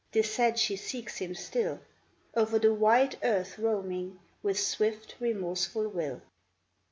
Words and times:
'Tis 0.13 0.31
said 0.31 0.57
she 0.57 0.75
seeks 0.75 1.17
Him 1.19 1.35
still, 1.35 1.79
Over 2.33 2.57
the 2.57 2.73
wide 2.73 3.19
earth 3.21 3.59
roaming 3.59 4.17
With 4.41 4.59
swift, 4.59 5.13
remorseful 5.19 5.87
will. 5.89 6.23